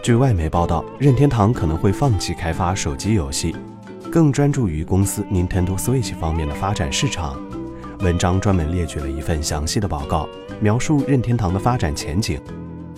[0.00, 3.54] 据外媒报道，任天堂可能会放弃开发手机游戏，
[4.10, 7.36] 更专注于公司 Nintendo Switch 方面的发展市场。
[7.98, 10.28] 文章专门列举了一份详细的报告，
[10.60, 12.40] 描述任天堂的发展前景。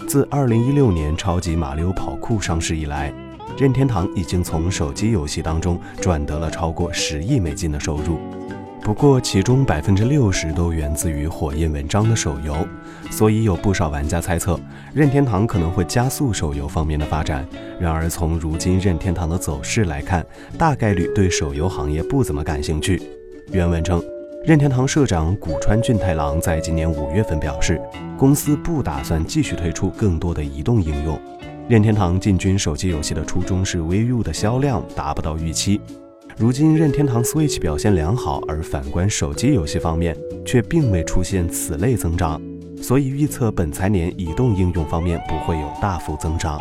[0.06, 3.12] 自2016年《超级马里奥跑酷》上市以来，
[3.58, 8.18] 任天堂已经从手机游戏当中赚得了超过十亿美金的收入。
[8.82, 12.66] 不过，其中百分之六十都源自于火焰文章的手游，
[13.10, 14.58] 所以有不少玩家猜测，
[14.92, 17.46] 任天堂可能会加速手游方面的发展。
[17.78, 20.26] 然而，从如今任天堂的走势来看，
[20.58, 23.00] 大概率对手游行业不怎么感兴趣。
[23.52, 24.02] 原文称，
[24.44, 27.80] 任天堂社长古川俊太郎在今年五月份表示，
[28.18, 31.20] 公司不打算继续推出更多的移动应用。
[31.68, 35.80] 任天堂进军手机游戏的初衷是 Wii U 的销量达不到预期。
[36.40, 42.40] 如今任天堂 Switch 表现良好，而反观手机游戏方面却并未出现此类增长，
[42.80, 46.58] 所以预测本财年移动应用方面不会有大幅增长。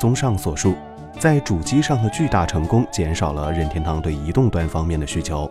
[0.00, 0.74] 综上所述，
[1.20, 5.48] 在主机上的巨大成功减少了任天堂对移动端方面的需求。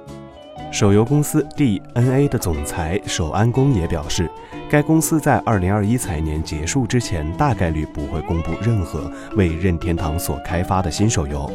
[0.74, 4.30] 手游公司 DNA 的总裁守安公也表示，
[4.70, 11.50] 该公司在2021财年结束之前大概率不会公布任何为任天堂所开发的新手游。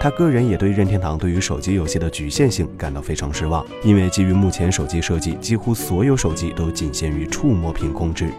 [0.00, 8.30] 他个人也对任天堂对于手机游戏的局限性感到非常失望，因为基于目前手机设计，几乎所有手机都仅限于触摸屏控制。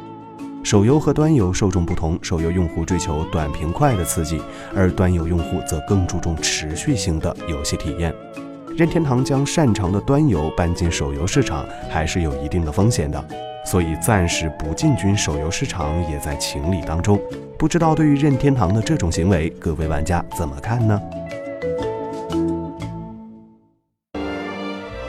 [0.63, 4.41] 手游和端游受众不同，手游用户追求短平快的刺激，
[4.73, 8.13] 而端游用户则更注重持续性的游戏体验。
[8.77, 13.21] 任天堂将擅长的端游搬进手游市场，还是有一定的风险的，
[13.65, 17.19] 所以暂时不进军手游市场也在情理当中。
[17.57, 20.97] 不知道对于任天堂的这种行为，各位玩家怎么看呢？